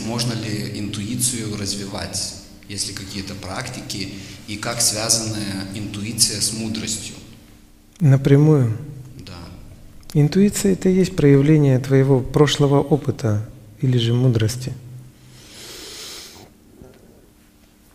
Можно 0.00 0.32
ли 0.34 0.78
интуицию 0.78 1.56
развивать, 1.56 2.34
есть 2.68 2.88
ли 2.88 2.94
какие-то 2.94 3.34
практики, 3.34 4.14
и 4.48 4.56
как 4.56 4.80
связана 4.80 5.38
интуиция 5.74 6.40
с 6.40 6.52
мудростью? 6.52 7.14
Напрямую. 8.00 8.76
Да. 9.26 9.32
Интуиция 10.12 10.72
это 10.72 10.88
и 10.88 10.94
есть 10.94 11.16
проявление 11.16 11.78
твоего 11.78 12.20
прошлого 12.20 12.80
опыта 12.80 13.48
или 13.80 13.98
же 13.98 14.12
мудрости. 14.12 14.72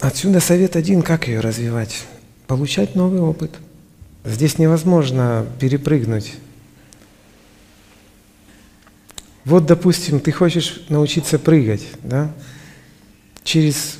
Отсюда 0.00 0.40
совет 0.40 0.76
один, 0.76 1.02
как 1.02 1.26
ее 1.26 1.40
развивать? 1.40 2.04
Получать 2.46 2.94
новый 2.94 3.20
опыт. 3.20 3.50
Здесь 4.24 4.58
невозможно 4.58 5.46
перепрыгнуть. 5.58 6.34
Вот, 9.48 9.64
допустим, 9.64 10.20
ты 10.20 10.30
хочешь 10.30 10.82
научиться 10.90 11.38
прыгать, 11.38 11.86
да? 12.02 12.30
Через 13.44 13.98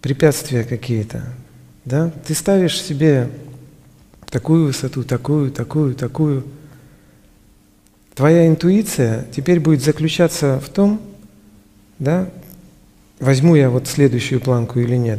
препятствия 0.00 0.62
какие-то, 0.62 1.24
да? 1.84 2.12
Ты 2.24 2.34
ставишь 2.34 2.80
себе 2.80 3.28
такую 4.26 4.66
высоту, 4.66 5.02
такую, 5.02 5.50
такую, 5.50 5.96
такую. 5.96 6.44
Твоя 8.14 8.46
интуиция 8.46 9.26
теперь 9.34 9.58
будет 9.58 9.82
заключаться 9.82 10.60
в 10.60 10.68
том, 10.68 11.02
да, 11.98 12.30
возьму 13.18 13.56
я 13.56 13.70
вот 13.70 13.88
следующую 13.88 14.40
планку 14.40 14.78
или 14.78 14.94
нет. 14.94 15.18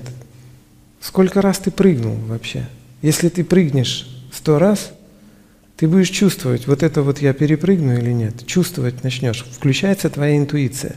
Сколько 1.02 1.42
раз 1.42 1.60
ты 1.60 1.72
прыгнул 1.72 2.16
вообще? 2.16 2.70
Если 3.02 3.28
ты 3.28 3.44
прыгнешь 3.44 4.08
сто 4.32 4.60
раз, 4.60 4.94
ты 5.82 5.88
будешь 5.88 6.10
чувствовать, 6.10 6.68
вот 6.68 6.84
это 6.84 7.02
вот 7.02 7.24
я 7.24 7.34
перепрыгну 7.34 7.98
или 7.98 8.12
нет. 8.12 8.46
Чувствовать 8.46 9.04
начнешь. 9.04 9.44
Включается 9.52 10.12
твоя 10.12 10.38
интуиция. 10.38 10.96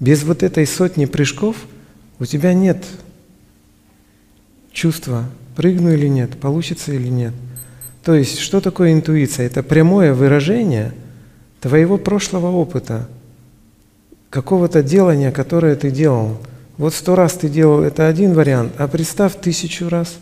Без 0.00 0.22
вот 0.22 0.42
этой 0.42 0.66
сотни 0.66 1.04
прыжков 1.04 1.54
у 2.18 2.24
тебя 2.24 2.54
нет 2.54 2.82
чувства, 4.72 5.26
прыгну 5.54 5.92
или 5.92 6.06
нет, 6.06 6.40
получится 6.40 6.94
или 6.94 7.08
нет. 7.08 7.34
То 8.02 8.14
есть, 8.14 8.38
что 8.38 8.62
такое 8.62 8.94
интуиция? 8.94 9.44
Это 9.44 9.62
прямое 9.62 10.14
выражение 10.14 10.94
твоего 11.60 11.98
прошлого 11.98 12.46
опыта, 12.52 13.10
какого-то 14.30 14.82
делания, 14.82 15.30
которое 15.30 15.76
ты 15.76 15.90
делал. 15.90 16.40
Вот 16.78 16.94
сто 16.94 17.16
раз 17.16 17.34
ты 17.34 17.50
делал, 17.50 17.82
это 17.82 18.08
один 18.08 18.32
вариант, 18.32 18.72
а 18.78 18.88
представь 18.88 19.38
тысячу 19.38 19.90
раз, 19.90 20.16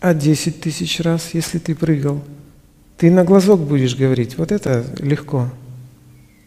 а 0.00 0.14
десять 0.14 0.62
тысяч 0.62 0.98
раз, 1.00 1.34
если 1.34 1.58
ты 1.58 1.74
прыгал. 1.74 2.22
Ты 3.00 3.10
на 3.10 3.24
глазок 3.24 3.60
будешь 3.60 3.96
говорить, 3.96 4.36
вот 4.36 4.52
это 4.52 4.84
легко. 4.98 5.48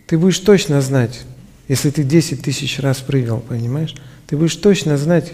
Ты 0.05 0.19
будешь 0.19 0.37
точно 0.37 0.81
знать, 0.81 1.21
если 1.67 1.89
ты 1.89 2.03
десять 2.03 2.43
тысяч 2.43 2.79
раз 2.79 2.99
прыгал, 2.99 3.39
понимаешь? 3.39 3.95
Ты 4.27 4.37
будешь 4.37 4.55
точно 4.57 4.95
знать. 4.99 5.33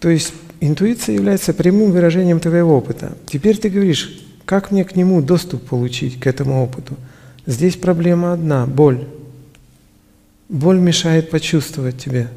То 0.00 0.08
есть 0.08 0.32
интуиция 0.58 1.14
является 1.14 1.54
прямым 1.54 1.92
выражением 1.92 2.40
твоего 2.40 2.76
опыта. 2.76 3.16
Теперь 3.26 3.56
ты 3.56 3.68
говоришь, 3.68 4.26
как 4.44 4.72
мне 4.72 4.84
к 4.84 4.96
нему 4.96 5.22
доступ 5.22 5.68
получить, 5.68 6.18
к 6.18 6.26
этому 6.26 6.64
опыту? 6.64 6.96
Здесь 7.46 7.76
проблема 7.76 8.32
одна– 8.32 8.66
боль. 8.66 9.06
Боль 10.48 10.80
мешает 10.80 11.30
почувствовать 11.30 11.98
тебе. 11.98 12.28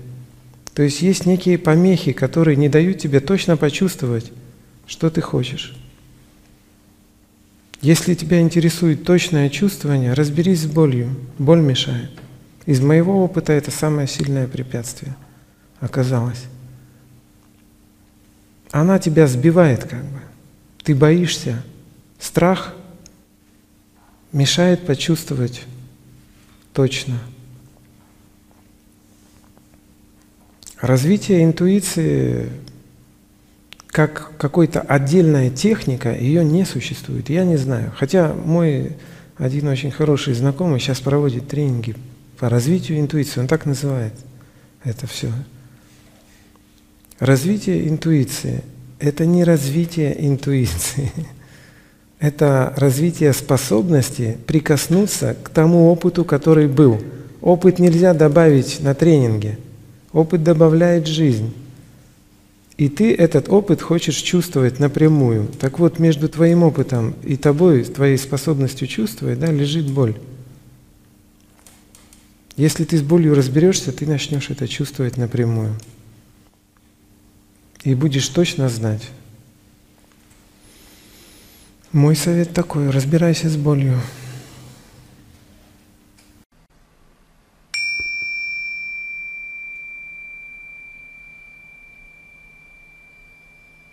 То 0.76 0.84
есть 0.84 1.02
есть 1.02 1.26
некие 1.26 1.58
помехи, 1.58 2.12
которые 2.12 2.56
не 2.56 2.70
дают 2.70 3.00
тебе 3.00 3.20
точно 3.20 3.58
почувствовать, 3.58 4.32
что 4.86 5.10
ты 5.10 5.22
хочешь. 5.22 5.76
Если 7.82 8.16
тебя 8.16 8.42
интересует 8.42 9.04
точное 9.04 9.50
чувствование, 9.50 10.14
разберись 10.14 10.62
с 10.62 10.66
болью. 10.66 11.16
Боль 11.38 11.62
мешает. 11.62 12.12
Из 12.66 12.82
моего 12.82 13.24
опыта 13.24 13.54
это 13.54 13.72
самое 13.72 14.08
сильное 14.08 14.48
препятствие 14.48 15.16
оказалось. 15.80 16.44
Она 18.72 19.00
тебя 19.00 19.28
сбивает 19.28 19.84
как 19.84 20.04
бы. 20.04 20.20
Ты 20.84 20.96
боишься. 20.96 21.64
Страх 22.20 22.74
мешает 24.32 24.86
почувствовать 24.86 25.64
точно. 26.74 27.20
Развитие 30.82 31.44
интуиции 31.44 32.50
как 33.98 34.34
какой-то 34.38 34.82
отдельная 34.82 35.50
техника, 35.50 36.14
ее 36.14 36.46
не 36.46 36.66
существует. 36.66 37.32
Я 37.32 37.44
не 37.44 37.58
знаю. 37.58 37.92
Хотя 37.98 38.32
мой 38.32 38.96
один 39.38 39.68
очень 39.70 39.90
хороший 39.90 40.36
знакомый 40.36 40.80
сейчас 40.80 41.00
проводит 41.00 41.48
тренинги 41.48 41.96
по 42.38 42.48
развитию 42.48 43.00
интуиции. 43.00 43.40
Он 43.40 43.48
так 43.48 43.66
называет 43.66 44.14
это 44.84 45.08
все. 45.08 45.32
Развитие 47.18 47.90
интуиции– 47.90 48.64
это 49.00 49.26
не 49.26 49.44
развитие 49.44 50.16
интуиции. 50.28 51.12
Это 52.20 52.74
развитие 52.78 53.34
способности 53.34 54.38
прикоснуться 54.46 55.36
к 55.44 55.50
тому 55.50 55.92
опыту, 55.92 56.24
который 56.24 56.68
был. 56.68 57.02
Опыт 57.42 57.80
нельзя 57.80 58.14
добавить 58.14 58.80
на 58.80 58.94
тренинге– 58.94 59.58
Опыт 60.14 60.44
добавляет 60.44 61.06
жизнь. 61.06 61.54
И 62.78 62.90
ты 62.90 63.14
этот 63.14 63.50
опыт 63.50 63.82
хочешь 63.82 64.18
чувствовать 64.18 64.80
напрямую. 64.80 65.48
Так 65.48 65.80
вот, 65.80 65.98
между 65.98 66.30
твоим 66.30 66.62
опытом 66.62 67.16
и 67.24 67.36
тобой, 67.36 67.84
твоей 67.84 68.18
способностью 68.18 68.88
чувствовать, 68.88 69.40
да, 69.40 69.52
лежит 69.52 69.90
боль. 69.90 70.16
Если 72.56 72.86
ты 72.86 72.98
с 72.98 73.02
болью 73.02 73.34
разберешься, 73.34 73.92
ты 73.92 74.06
начнешь 74.06 74.52
это 74.52 74.68
чувствовать 74.68 75.18
напрямую. 75.18 75.76
И 77.84 77.96
будешь 77.96 78.28
точно 78.30 78.70
знать. 78.70 79.10
Мой 81.92 82.16
совет 82.16 82.54
такой, 82.54 82.90
разбирайся 82.92 83.50
с 83.50 83.56
болью. 83.56 84.00